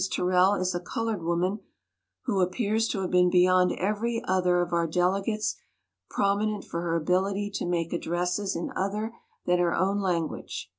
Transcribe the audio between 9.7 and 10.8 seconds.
own language."